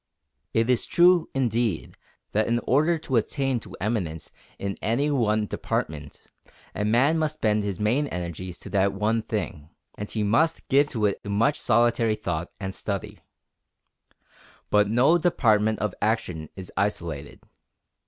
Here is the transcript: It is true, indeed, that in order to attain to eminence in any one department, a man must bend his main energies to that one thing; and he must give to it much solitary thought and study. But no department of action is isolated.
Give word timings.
It 0.51 0.67
is 0.67 0.87
true, 0.87 1.29
indeed, 1.35 1.95
that 2.31 2.47
in 2.47 2.57
order 2.65 2.97
to 2.97 3.17
attain 3.17 3.59
to 3.59 3.77
eminence 3.79 4.31
in 4.57 4.75
any 4.81 5.11
one 5.11 5.45
department, 5.45 6.23
a 6.73 6.83
man 6.83 7.19
must 7.19 7.39
bend 7.39 7.63
his 7.63 7.79
main 7.79 8.07
energies 8.07 8.57
to 8.61 8.69
that 8.71 8.93
one 8.93 9.21
thing; 9.21 9.69
and 9.99 10.09
he 10.09 10.23
must 10.23 10.67
give 10.69 10.87
to 10.89 11.05
it 11.05 11.23
much 11.23 11.61
solitary 11.61 12.15
thought 12.15 12.51
and 12.59 12.73
study. 12.73 13.19
But 14.71 14.89
no 14.89 15.19
department 15.19 15.77
of 15.77 15.93
action 16.01 16.49
is 16.55 16.71
isolated. 16.75 17.41